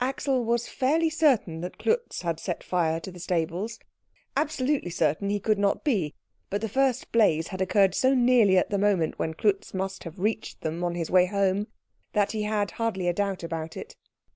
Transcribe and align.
Axel 0.00 0.44
was 0.44 0.68
fairly 0.68 1.10
certain 1.10 1.60
that 1.60 1.76
Klutz 1.76 2.22
had 2.22 2.38
set 2.38 2.62
fire 2.62 3.00
to 3.00 3.10
the 3.10 3.18
stables. 3.18 3.80
Absolutely 4.36 4.90
certain 4.90 5.28
he 5.28 5.40
could 5.40 5.58
not 5.58 5.82
be, 5.82 6.14
but 6.50 6.60
the 6.60 6.68
first 6.68 7.10
blaze 7.10 7.48
had 7.48 7.60
occurred 7.60 7.92
so 7.96 8.14
nearly 8.14 8.56
at 8.56 8.70
the 8.70 8.78
moment 8.78 9.18
when 9.18 9.34
Klutz 9.34 9.74
must 9.74 10.04
have 10.04 10.20
reached 10.20 10.60
them 10.60 10.84
on 10.84 10.94
his 10.94 11.10
way 11.10 11.26
home, 11.26 11.66
that 12.12 12.30
he 12.30 12.42
had 12.44 12.70
hardly 12.78 13.08
a 13.08 13.12
doubt 13.12 13.42
about 13.42 13.76
it. 13.76 13.96